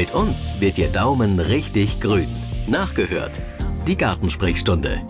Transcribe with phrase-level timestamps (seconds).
[0.00, 2.28] Mit uns wird Ihr Daumen richtig grün.
[2.66, 3.38] Nachgehört.
[3.86, 5.02] Die Gartensprechstunde.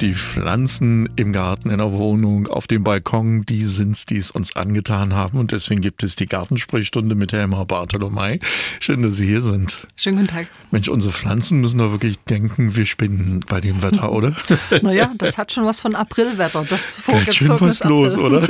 [0.00, 4.54] Die Pflanzen im Garten, in der Wohnung, auf dem Balkon, die sind's, die es uns
[4.54, 5.38] angetan haben.
[5.38, 8.38] Und deswegen gibt es die Gartensprechstunde mit Helma Bartolomei.
[8.78, 9.86] Schön, dass Sie hier sind.
[9.96, 10.48] Schönen guten Tag.
[10.70, 14.36] Mensch, unsere Pflanzen müssen doch wirklich denken, wir spinnen bei dem Wetter, oder?
[14.82, 16.64] naja, das hat schon was von Aprilwetter.
[16.68, 17.96] Das Ganz schön was April.
[17.96, 18.46] los, oder?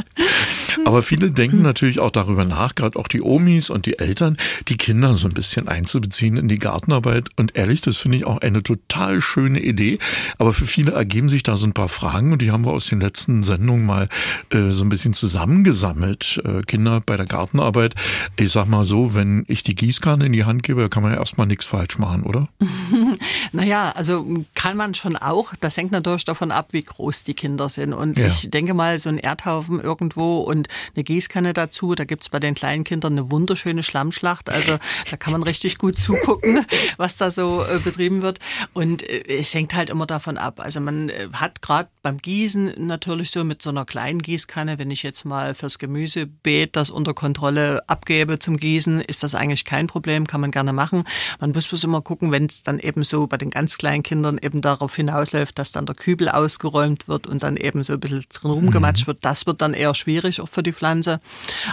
[0.84, 4.36] Aber viele denken natürlich auch darüber nach, gerade auch die Omis und die Eltern,
[4.68, 7.28] die Kinder so ein bisschen einzubeziehen in die Gartenarbeit.
[7.36, 9.98] Und ehrlich, das finde ich auch eine total schöne Idee.
[10.38, 12.72] Aber für für viele ergeben sich da so ein paar Fragen und die haben wir
[12.72, 14.08] aus den letzten Sendungen mal
[14.50, 16.40] äh, so ein bisschen zusammengesammelt.
[16.44, 17.94] Äh, Kinder bei der Gartenarbeit.
[18.36, 21.18] Ich sag mal so, wenn ich die Gießkanne in die Hand gebe, kann man ja
[21.18, 22.48] erstmal nichts falsch machen, oder?
[23.52, 25.52] naja, also kann man schon auch.
[25.60, 27.92] Das hängt natürlich davon ab, wie groß die Kinder sind.
[27.92, 28.28] Und ja.
[28.28, 32.54] ich denke mal, so ein Erdhaufen irgendwo und eine Gießkanne dazu, da gibt's bei den
[32.54, 34.50] kleinen Kindern eine wunderschöne Schlammschlacht.
[34.50, 34.78] Also
[35.10, 36.64] da kann man richtig gut zugucken,
[36.96, 38.38] was da so äh, betrieben wird.
[38.72, 40.64] Und äh, es hängt halt immer davon ab, ab.
[40.64, 44.90] Also man äh, hat gerade beim Gießen natürlich so mit so einer kleinen Gießkanne, wenn
[44.90, 49.86] ich jetzt mal fürs Gemüsebeet das unter Kontrolle abgebe zum Gießen, ist das eigentlich kein
[49.86, 51.04] Problem, kann man gerne machen.
[51.40, 54.38] Man muss bloß immer gucken, wenn es dann eben so bei den ganz kleinen Kindern
[54.38, 58.24] eben darauf hinausläuft, dass dann der Kübel ausgeräumt wird und dann eben so ein bisschen
[58.32, 59.08] drin rumgematscht mhm.
[59.08, 59.24] wird.
[59.24, 61.20] Das wird dann eher schwierig auch für die Pflanze.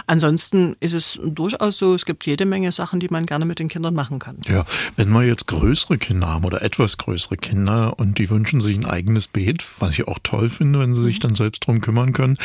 [0.06, 3.68] Ansonsten ist es durchaus so, es gibt jede Menge Sachen, die man gerne mit den
[3.68, 4.38] Kindern machen kann.
[4.48, 4.64] Ja,
[4.96, 8.86] wenn wir jetzt größere Kinder haben oder etwas größere Kinder und die wünschen sich ein
[8.86, 12.36] eigenes Beet, was ich auch toll finde, wenn sie sich dann selbst drum kümmern können.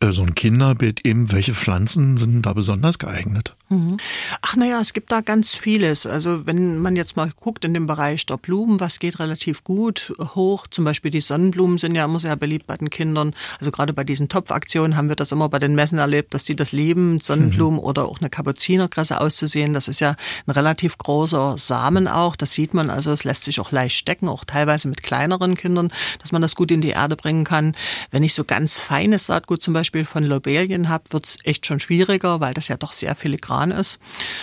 [0.00, 3.56] Äh, so ein Kinderbeet eben, welche Pflanzen sind da besonders geeignet?
[3.70, 3.96] Mhm.
[4.42, 6.06] Ach naja, es gibt da ganz vieles.
[6.06, 10.12] Also wenn man jetzt mal guckt in dem Bereich der Blumen, was geht relativ gut
[10.34, 10.66] hoch.
[10.66, 13.34] Zum Beispiel die Sonnenblumen sind ja immer sehr beliebt bei den Kindern.
[13.58, 16.56] Also gerade bei diesen Topfaktionen haben wir das immer bei den Messen erlebt, dass die
[16.56, 17.86] das lieben, Sonnenblumen mhm.
[17.86, 19.72] oder auch eine Kapuzinerkresse auszusehen.
[19.72, 20.14] Das ist ja
[20.46, 22.36] ein relativ großer Samen auch.
[22.36, 25.90] Das sieht man also, es lässt sich auch leicht stecken, auch teilweise mit kleineren Kindern,
[26.18, 27.74] dass man das gut in die Erde bringen kann.
[28.10, 31.80] Wenn ich so ganz feines Saatgut zum Beispiel von Lobelien habe, wird es echt schon
[31.80, 33.98] schwieriger, weil das ja doch sehr filigran Plan ist.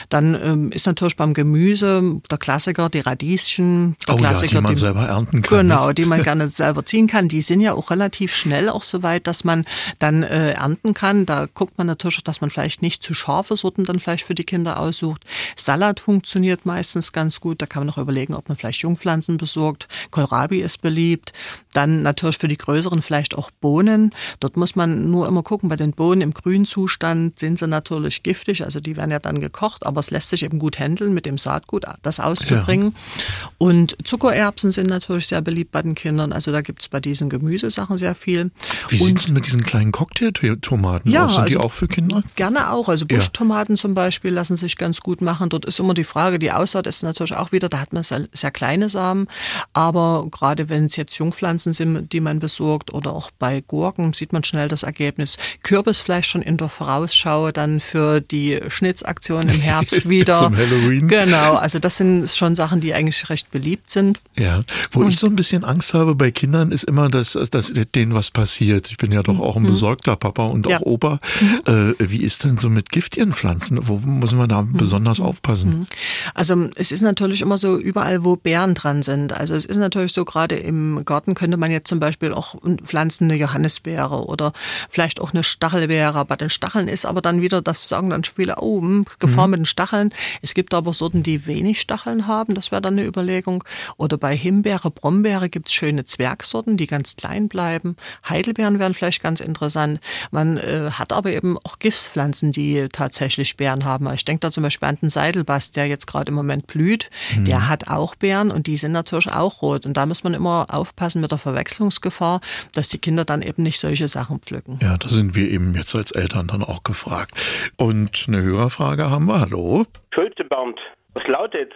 [0.10, 4.64] Dann ähm, ist natürlich beim Gemüse der Klassiker die Radieschen, der oh Klassiker, ja, die
[4.64, 5.60] man die, selber ernten kann.
[5.60, 5.98] Genau, nicht?
[5.98, 7.28] die man gerne selber ziehen kann.
[7.28, 9.66] Die sind ja auch relativ schnell auch so weit, dass man
[10.00, 11.26] dann äh, ernten kann.
[11.26, 14.46] Da guckt man natürlich, dass man vielleicht nicht zu scharfe Sorten dann vielleicht für die
[14.46, 15.26] Kinder aussucht.
[15.58, 17.62] Salat funktioniert meistens ganz gut.
[17.62, 19.88] Da kann man noch überlegen, ob man vielleicht Jungpflanzen besorgt.
[20.12, 21.34] Kohlrabi ist beliebt.
[21.74, 24.14] Dann natürlich für die größeren vielleicht auch Bohnen.
[24.40, 28.64] Dort muss man nur immer gucken, bei den Bohnen im Grünzustand sind sie natürlich giftig,
[28.64, 31.38] also die werden ja dann gekocht, aber es lässt sich eben gut handeln, mit dem
[31.38, 32.96] Saatgut das auszubringen.
[32.96, 33.50] Ja.
[33.58, 37.30] Und Zuckererbsen sind natürlich sehr beliebt bei den Kindern, also da gibt es bei diesen
[37.30, 38.52] Gemüsesachen sehr viel.
[38.88, 41.34] Wie sieht es denn mit diesen kleinen Cocktailtomaten ja, aus?
[41.34, 42.24] Sind also die auch für Kinder?
[42.36, 43.82] Gerne auch, also Buschtomaten ja.
[43.82, 45.50] zum Beispiel lassen sich ganz gut machen.
[45.50, 48.28] Dort ist immer die Frage, die Aussaat ist natürlich auch wieder, da hat man sehr,
[48.32, 49.28] sehr kleine Samen,
[49.74, 51.42] aber gerade wenn es jetzt Jungpflanzen
[51.74, 55.38] Pflanzen, die man besorgt oder auch bei Gurken sieht man schnell das Ergebnis.
[55.64, 58.60] Kürbisfleisch schon in der Vorausschau dann für die
[58.92, 60.36] Schnitzaktion im Herbst wieder.
[60.36, 61.08] Zum Halloween.
[61.08, 64.22] Genau, also das sind schon Sachen, die eigentlich recht beliebt sind.
[64.38, 67.74] Ja, wo Und ich so ein bisschen Angst habe bei Kindern ist immer, dass, dass
[67.96, 68.90] denen was passiert.
[68.90, 69.68] Ich bin ja doch auch ein mhm.
[69.68, 70.82] besorgter Papa und auch ja.
[70.82, 71.20] Opa.
[71.40, 71.96] Mhm.
[72.00, 73.80] Äh, wie ist denn so mit giftigen Pflanzen?
[73.88, 74.74] Wo muss man da mhm.
[74.74, 75.88] besonders aufpassen?
[76.34, 79.34] Also es ist natürlich immer so überall, wo Beeren dran sind.
[79.34, 83.26] Also es ist natürlich so, gerade im Garten könnte man jetzt zum Beispiel auch pflanzen
[83.26, 84.52] eine Johannisbeere oder
[84.90, 86.26] vielleicht auch eine Stachelbeere.
[86.26, 89.48] Bei den Stacheln ist aber dann wieder, das sagen dann schon viele, oh, hm, Gefahr
[89.48, 89.52] mhm.
[89.52, 90.14] mit den Stacheln.
[90.42, 93.64] Es gibt aber Sorten, die wenig Stacheln haben, das wäre dann eine Überlegung.
[93.98, 97.96] Oder bei Himbeere, Brombeere gibt es schöne Zwergsorten, die ganz klein bleiben.
[98.28, 100.00] Heidelbeeren wären vielleicht ganz interessant.
[100.32, 104.12] Man äh, hat aber eben auch Giftpflanzen, die tatsächlich Beeren haben.
[104.14, 107.10] Ich denke da zum Beispiel an den Seidelbast, der jetzt gerade im Moment blüht.
[107.36, 107.46] Mhm.
[107.46, 109.86] Der hat auch Beeren und die sind natürlich auch rot.
[109.86, 112.42] Und da muss man immer aufpassen mit der Verwechslungsgefahr,
[112.74, 114.80] dass die Kinder dann eben nicht solche Sachen pflücken.
[114.82, 117.36] Ja, da sind wir eben jetzt als Eltern dann auch gefragt.
[117.78, 119.42] Und eine Hörerfrage haben wir.
[119.42, 119.84] Hallo?
[120.16, 120.80] Schulze Bernd,
[121.14, 121.74] was lautet?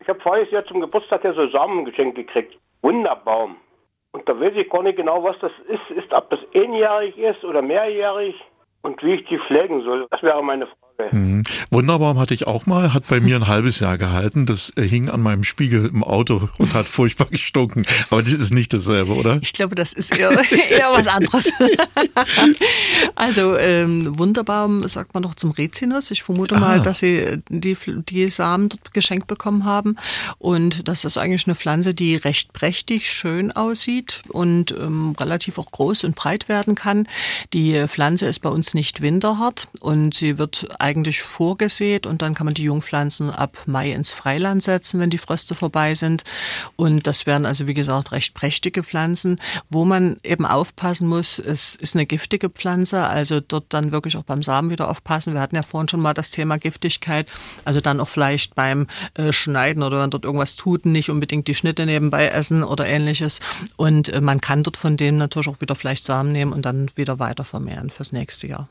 [0.00, 2.56] Ich habe voriges Jahr zum Geburtstag ja so Samen geschenkt gekriegt.
[2.80, 3.56] Wunderbaum.
[4.12, 5.90] Und da weiß ich gar nicht genau, was das ist.
[5.96, 8.34] Ist, ob das einjährig ist oder mehrjährig
[8.80, 10.06] und wie ich die pflegen soll.
[10.10, 10.87] Das wäre meine Frage.
[11.12, 11.44] Mhm.
[11.70, 14.46] Wunderbaum hatte ich auch mal, hat bei mir ein halbes Jahr gehalten.
[14.46, 17.86] Das äh, hing an meinem Spiegel im Auto und hat furchtbar gestunken.
[18.10, 19.38] Aber das ist nicht dasselbe, oder?
[19.40, 20.30] Ich glaube, das ist eher,
[20.70, 21.52] eher was anderes.
[23.14, 26.10] also ähm, Wunderbaum sagt man noch zum Rizinus.
[26.10, 26.60] Ich vermute ah.
[26.60, 27.76] mal, dass sie die,
[28.08, 29.96] die Samen dort geschenkt bekommen haben.
[30.38, 35.70] Und das ist eigentlich eine Pflanze, die recht prächtig, schön aussieht und ähm, relativ auch
[35.70, 37.06] groß und breit werden kann.
[37.52, 42.46] Die Pflanze ist bei uns nicht winterhart und sie wird eigentlich vorgesät und dann kann
[42.46, 46.24] man die Jungpflanzen ab Mai ins Freiland setzen, wenn die Fröste vorbei sind.
[46.76, 49.38] Und das wären also, wie gesagt, recht prächtige Pflanzen.
[49.68, 54.22] Wo man eben aufpassen muss, es ist eine giftige Pflanze, also dort dann wirklich auch
[54.22, 55.34] beim Samen wieder aufpassen.
[55.34, 57.30] Wir hatten ja vorhin schon mal das Thema Giftigkeit,
[57.64, 61.54] also dann auch vielleicht beim äh, Schneiden oder wenn dort irgendwas tut, nicht unbedingt die
[61.54, 63.40] Schnitte nebenbei essen oder ähnliches.
[63.76, 66.90] Und äh, man kann dort von dem natürlich auch wieder vielleicht Samen nehmen und dann
[66.94, 68.68] wieder weiter vermehren fürs nächste Jahr.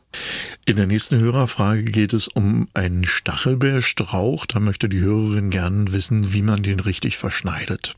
[0.65, 4.45] In der nächsten Hörerfrage geht es um einen Stachelbeerstrauch.
[4.45, 7.95] Da möchte die Hörerin gern wissen, wie man den richtig verschneidet.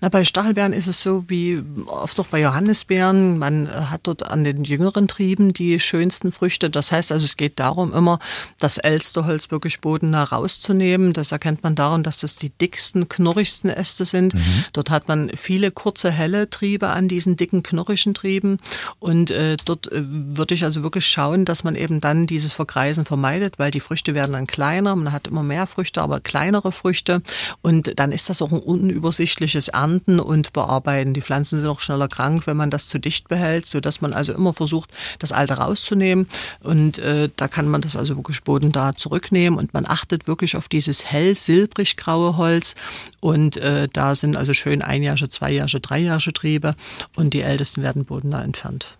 [0.00, 3.38] Na, bei Stachelbeeren ist es so wie oft auch bei Johannisbeeren.
[3.38, 6.70] Man hat dort an den jüngeren Trieben die schönsten Früchte.
[6.70, 8.18] Das heißt also, es geht darum, immer
[8.58, 11.12] das Elsterholz wirklich bodennah rauszunehmen.
[11.12, 14.34] Das erkennt man daran, dass das die dicksten, knorrigsten Äste sind.
[14.34, 14.64] Mhm.
[14.72, 18.58] Dort hat man viele kurze, helle Triebe an diesen dicken, knorrigen Trieben.
[18.98, 23.04] Und äh, dort äh, würde ich also wirklich schauen, dass man eben dann dieses Vergreisen
[23.04, 24.96] vermeidet, weil die Früchte werden dann kleiner.
[24.96, 27.22] Man hat immer mehr Früchte, aber kleinere Früchte.
[27.62, 31.14] Und dann ist das auch ein unübersichtliches Ernten und Bearbeiten.
[31.14, 34.32] Die Pflanzen sind auch schneller krank, wenn man das zu dicht behält, sodass man also
[34.32, 36.26] immer versucht, das Alte rauszunehmen.
[36.60, 40.56] Und äh, da kann man das also wirklich Boden da zurücknehmen und man achtet wirklich
[40.56, 42.74] auf dieses hell silbrig graue Holz.
[43.20, 46.74] Und äh, da sind also schön einjährige, zweijährige, dreijährige Triebe
[47.16, 48.96] und die ältesten werden bodennah entfernt.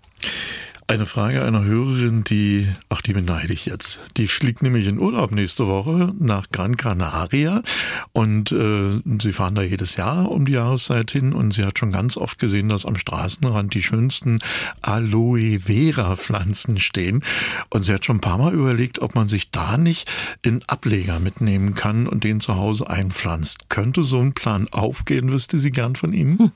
[0.87, 4.03] Eine Frage einer Hörerin, die, ach, die beneide ich jetzt.
[4.19, 7.63] Die fliegt nämlich in Urlaub nächste Woche nach Gran Canaria
[8.13, 11.91] und äh, sie fahren da jedes Jahr um die Jahreszeit hin und sie hat schon
[11.91, 14.41] ganz oft gesehen, dass am Straßenrand die schönsten
[14.83, 17.25] Aloe Vera Pflanzen stehen
[17.71, 20.07] und sie hat schon ein paar Mal überlegt, ob man sich da nicht
[20.43, 23.71] in Ableger mitnehmen kann und den zu Hause einpflanzt.
[23.71, 26.39] Könnte so ein Plan aufgehen, wüsste sie gern von Ihnen?
[26.39, 26.53] Hm.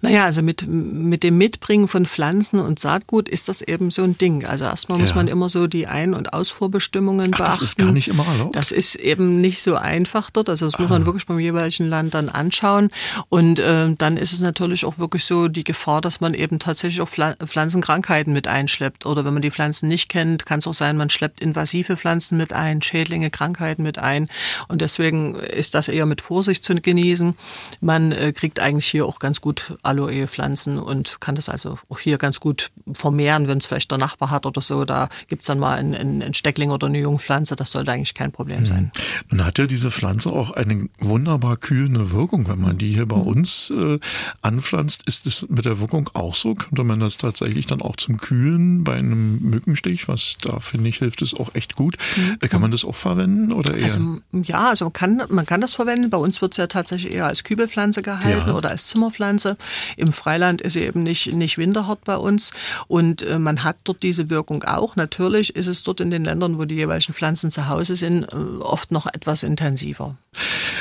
[0.00, 4.02] Naja, also mit, mit dem Mitbringen von Pflanzen und Saatgut ist das das eben so
[4.02, 4.44] ein Ding.
[4.46, 5.02] Also erstmal ja.
[5.02, 7.60] muss man immer so die Ein- und Ausfuhrbestimmungen Ach, beachten.
[7.60, 8.56] Das ist gar nicht immer erlaubt.
[8.56, 10.48] Das ist eben nicht so einfach dort.
[10.48, 11.06] Also das muss man ah.
[11.06, 12.90] wirklich beim jeweiligen Land dann anschauen.
[13.28, 17.00] Und äh, dann ist es natürlich auch wirklich so die Gefahr, dass man eben tatsächlich
[17.00, 19.06] auch Pflanzenkrankheiten mit einschleppt.
[19.06, 22.38] Oder wenn man die Pflanzen nicht kennt, kann es auch sein, man schleppt invasive Pflanzen
[22.38, 24.28] mit ein, Schädlinge, Krankheiten mit ein.
[24.68, 27.34] Und deswegen ist das eher mit Vorsicht zu genießen.
[27.80, 32.16] Man äh, kriegt eigentlich hier auch ganz gut Aloe-Pflanzen und kann das also auch hier
[32.16, 35.46] ganz gut vermehren kann, wenn es vielleicht der Nachbar hat oder so, da gibt es
[35.46, 38.66] dann mal einen, einen Steckling oder eine Jungpflanze, das sollte eigentlich kein Problem hm.
[38.66, 38.92] sein.
[39.30, 43.16] Nun hat ja diese Pflanze auch eine wunderbar kühlende Wirkung, wenn man die hier bei
[43.16, 43.22] hm.
[43.22, 43.98] uns äh,
[44.40, 45.02] anpflanzt.
[45.06, 46.54] Ist es mit der Wirkung auch so?
[46.54, 50.98] Könnte man das tatsächlich dann auch zum Kühlen bei einem Mückenstich, was da finde ich,
[50.98, 51.96] hilft es auch echt gut.
[52.16, 52.38] Mhm.
[52.48, 53.84] Kann man das auch verwenden oder eher?
[53.84, 56.10] Also, ja, also man kann, man kann das verwenden.
[56.10, 58.54] Bei uns wird es ja tatsächlich eher als Kübelpflanze gehalten ja.
[58.54, 59.56] oder als Zimmerpflanze.
[59.96, 62.52] Im Freiland ist sie eben nicht, nicht winterhart bei uns.
[62.88, 64.96] Und man hat dort diese Wirkung auch.
[64.96, 68.62] Natürlich ist es dort in den Ländern, wo die jeweiligen Pflanzen zu Hause sind, äh,
[68.62, 70.16] oft noch etwas intensiver.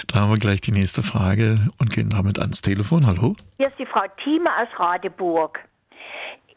[0.08, 3.06] Da haben wir gleich die nächste Frage und gehen damit ans Telefon.
[3.06, 3.36] Hallo?
[3.58, 5.60] Hier ist die Frau Thieme aus Radeburg.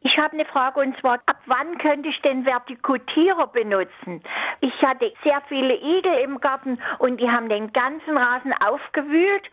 [0.06, 4.22] Ich habe eine Frage und zwar, ab wann könnte ich den Vertikutierer benutzen?
[4.60, 9.44] Ich hatte sehr viele Igel im Garten und die haben den ganzen Rasen aufgewühlt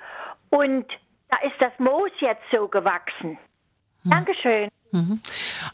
[0.49, 0.85] und
[1.29, 3.37] da ist das Moos jetzt so gewachsen.
[4.03, 4.11] Hm.
[4.11, 4.69] Dankeschön.
[4.91, 5.21] Mhm.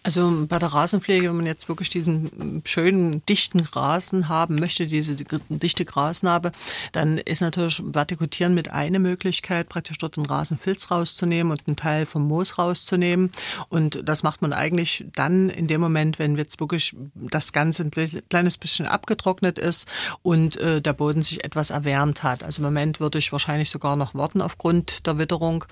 [0.03, 5.15] Also bei der Rasenpflege, wenn man jetzt wirklich diesen schönen, dichten Rasen haben möchte, diese
[5.15, 6.51] dichte Grasnarbe,
[6.91, 12.05] dann ist natürlich Vertikutieren mit eine Möglichkeit, praktisch dort den Rasenfilz rauszunehmen und einen Teil
[12.05, 13.31] vom Moos rauszunehmen.
[13.69, 17.91] Und das macht man eigentlich dann in dem Moment, wenn jetzt wirklich das Ganze ein
[17.91, 19.87] kleines bisschen abgetrocknet ist
[20.21, 22.43] und äh, der Boden sich etwas erwärmt hat.
[22.43, 25.65] Also im Moment würde ich wahrscheinlich sogar noch warten aufgrund der Witterung.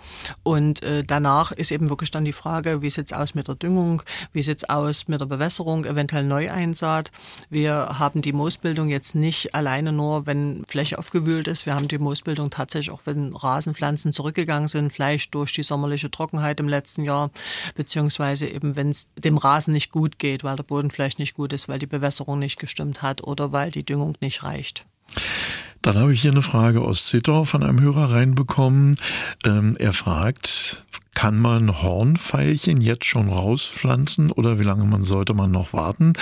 [0.43, 3.55] Und äh, danach ist eben wirklich dann die Frage, wie sieht es aus mit der
[3.55, 4.01] Düngung?
[4.33, 7.11] Wie sieht's aus mit der Bewässerung, eventuell Neueinsaat?
[7.49, 11.65] Wir haben die Moosbildung jetzt nicht alleine nur, wenn Fläche aufgewühlt ist.
[11.65, 16.59] Wir haben die Moosbildung tatsächlich auch, wenn Rasenpflanzen zurückgegangen sind, vielleicht durch die sommerliche Trockenheit
[16.59, 17.31] im letzten Jahr,
[17.75, 21.53] beziehungsweise eben, wenn es dem Rasen nicht gut geht, weil der Boden vielleicht nicht gut
[21.53, 24.85] ist, weil die Bewässerung nicht gestimmt hat oder weil die Düngung nicht reicht.
[25.81, 28.97] Dann habe ich hier eine Frage aus Zittau von einem Hörer reinbekommen.
[29.45, 30.83] Ähm, er fragt,
[31.15, 36.13] kann man Hornfeilchen jetzt schon rauspflanzen oder wie lange man sollte man noch warten?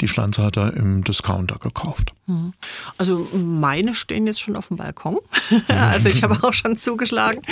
[0.00, 2.14] Die Pflanze hat er im Discounter gekauft.
[2.26, 2.54] Mhm.
[2.96, 5.18] Also meine stehen jetzt schon auf dem Balkon.
[5.68, 7.42] also ich habe auch schon zugeschlagen.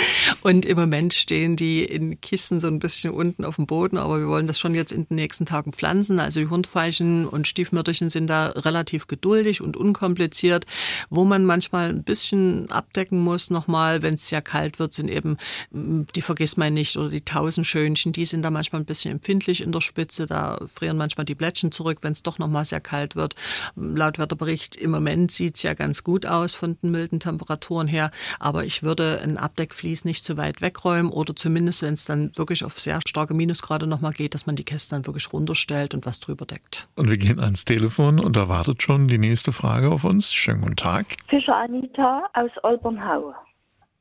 [0.41, 4.19] Und im Moment stehen die in Kisten so ein bisschen unten auf dem Boden, aber
[4.19, 6.19] wir wollen das schon jetzt in den nächsten Tagen pflanzen.
[6.19, 10.65] Also die Hornfeilchen und Stiefmütterchen sind da relativ geduldig und unkompliziert.
[11.11, 15.37] Wo man manchmal ein bisschen abdecken muss nochmal, wenn es sehr kalt wird, sind eben
[15.71, 19.81] die Vergissmeinnicht Wetterbericht oder die Tausendschönchen, die sind da manchmal ein bisschen empfindlich in der
[19.81, 20.25] Spitze.
[20.25, 23.35] Da frieren manchmal die Blättchen zurück, wenn es doch nochmal sehr kalt wird.
[23.75, 28.11] Laut Wetterbericht im Moment sieht es ja ganz gut aus von den milden Temperaturen her.
[28.39, 32.63] Aber ich würde ein Abdeckvlies nicht zu weit wegräumen oder zumindest, wenn es dann wirklich
[32.63, 36.19] auf sehr starke Minusgrade nochmal geht, dass man die Käste dann wirklich runterstellt und was
[36.19, 36.87] drüber deckt.
[36.95, 40.33] Und wir gehen ans Telefon und da wartet schon die nächste Frage auf uns.
[40.33, 41.05] Schönen guten Tag.
[41.27, 43.33] Fischer Anita aus Olbernhau.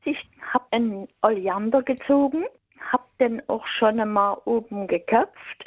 [0.05, 0.17] Ich
[0.53, 2.45] habe einen Oleander gezogen,
[2.93, 5.65] habe den auch schon einmal oben geköpft.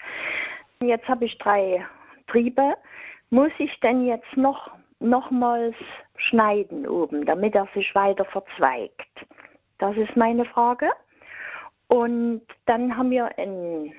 [0.84, 1.86] Jetzt habe ich drei
[2.28, 2.76] Triebe.
[3.30, 5.76] Muss ich denn jetzt noch nochmals
[6.16, 9.08] schneiden oben, damit er sich weiter verzweigt?
[9.78, 10.90] Das ist meine Frage.
[11.88, 13.94] Und dann haben wir einen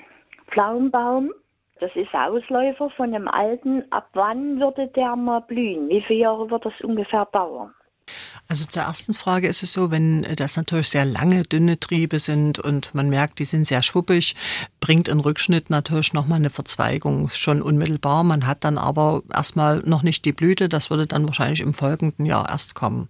[0.51, 1.33] Pflaumenbaum.
[1.81, 3.91] Das ist Ausläufer von einem alten.
[3.91, 5.89] Ab wann würde der mal blühen?
[5.89, 7.75] Wie viele Jahre wird das ungefähr dauern?
[8.51, 12.59] Also zur ersten Frage ist es so, wenn das natürlich sehr lange, dünne Triebe sind
[12.59, 14.35] und man merkt, die sind sehr schwuppig,
[14.81, 18.25] bringt ein Rückschnitt natürlich nochmal eine Verzweigung schon unmittelbar.
[18.25, 22.25] Man hat dann aber erstmal noch nicht die Blüte, das würde dann wahrscheinlich im folgenden
[22.25, 23.09] Jahr erst kommen.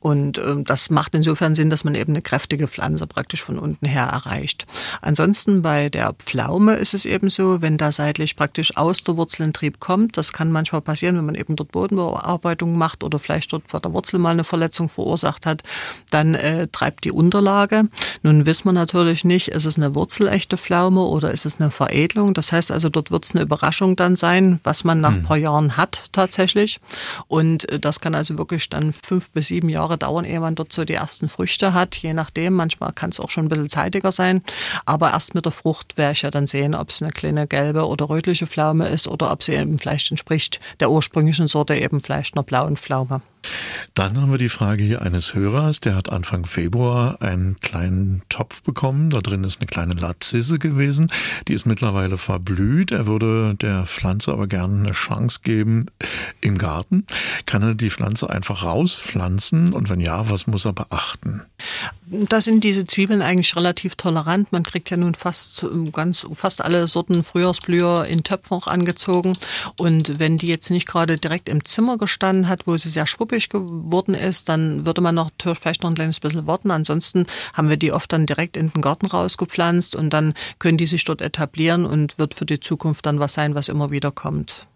[0.00, 3.86] Und äh, das macht insofern Sinn, dass man eben eine kräftige Pflanze praktisch von unten
[3.86, 4.66] her erreicht.
[5.00, 9.44] Ansonsten bei der Pflaume ist es eben so, wenn da seitlich praktisch aus der Wurzel
[9.44, 13.52] ein Trieb kommt, das kann manchmal passieren, wenn man eben dort Bodenbearbeitung macht oder vielleicht
[13.52, 15.62] dort vor der Wurzel mal eine Verletzung verursacht hat,
[16.10, 17.84] dann äh, treibt die Unterlage.
[18.22, 22.34] Nun wissen wir natürlich nicht, ist es eine wurzelechte Pflaume oder ist es eine Veredelung?
[22.34, 25.22] Das heißt also, dort wird es eine Überraschung dann sein, was man nach ein hm.
[25.24, 26.80] paar Jahren hat tatsächlich.
[27.28, 30.72] Und äh, das kann also wirklich dann fünf bis sieben Jahre dauern, ehe man dort
[30.72, 32.54] so die ersten Früchte hat, je nachdem.
[32.54, 34.42] Manchmal kann es auch schon ein bisschen zeitiger sein.
[34.84, 37.86] Aber erst mit der Frucht werde ich ja dann sehen, ob es eine kleine gelbe
[37.86, 42.34] oder rötliche Pflaume ist oder ob sie eben vielleicht entspricht der ursprünglichen Sorte eben vielleicht
[42.34, 43.22] einer blauen Pflaume.
[43.94, 48.62] Dann haben wir die Frage hier eines Hörers, der hat Anfang Februar einen kleinen Topf
[48.62, 49.10] bekommen.
[49.10, 50.85] Da drin ist eine kleine Latzisse gewesen.
[51.48, 52.92] Die ist mittlerweile verblüht.
[52.92, 55.86] Er würde der Pflanze aber gerne eine Chance geben
[56.40, 57.06] im Garten.
[57.46, 59.72] Kann er die Pflanze einfach rauspflanzen?
[59.72, 61.42] Und wenn ja, was muss er beachten?
[62.08, 64.52] Da sind diese Zwiebeln eigentlich relativ tolerant.
[64.52, 69.36] Man kriegt ja nun fast ganz fast alle Sorten Frühjahrsblüher in Töpfen auch angezogen.
[69.76, 73.48] Und wenn die jetzt nicht gerade direkt im Zimmer gestanden hat, wo sie sehr schwuppig
[73.48, 76.70] geworden ist, dann würde man noch vielleicht noch ein kleines bisschen warten.
[76.70, 80.86] Ansonsten haben wir die oft dann direkt in den Garten rausgepflanzt und dann können die
[80.86, 84.68] sich dort etablieren und wird für die Zukunft dann was sein, was immer wieder kommt.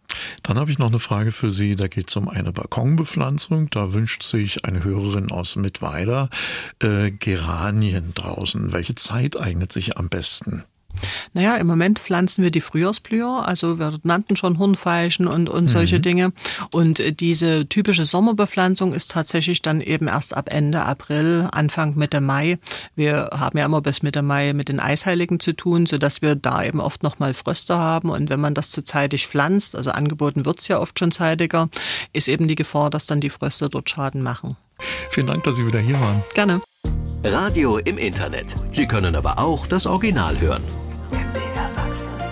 [0.42, 1.76] Dann habe ich noch eine Frage für Sie.
[1.76, 3.70] Da geht es um eine Balkonbepflanzung.
[3.70, 6.28] Da wünscht sich eine Hörerin aus Mittweida
[6.82, 8.72] äh, Geranien draußen.
[8.72, 10.64] Welche Zeit eignet sich am besten?
[11.32, 15.99] Naja, im Moment pflanzen wir die Frühjahrsblüher, also wir nannten schon Hornfeilchen und, und solche
[15.99, 16.02] mhm.
[16.02, 16.32] Dinge.
[16.73, 22.20] Und äh, diese typische Sommerbepflanzung ist tatsächlich dann eben erst ab Ende April, Anfang Mitte
[22.20, 22.59] Mai.
[22.97, 26.62] Wir haben ja immer bis Mitte Mai mit den Eisheiligen zu tun, sodass wir da
[26.64, 28.11] eben oft nochmal Fröste haben.
[28.11, 31.68] Und wenn man das zu zeitig pflanzt, also angeboten wird's ja oft schon zeitiger,
[32.12, 34.56] ist eben die Gefahr, dass dann die Fröste dort Schaden machen.
[35.11, 36.23] Vielen Dank, dass Sie wieder hier waren.
[36.35, 36.61] Gerne.
[37.25, 38.54] Radio im Internet.
[38.72, 40.62] Sie können aber auch das Original hören.
[41.10, 42.29] MDR Sachsen.